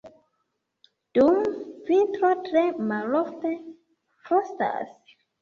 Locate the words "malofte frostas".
2.93-5.15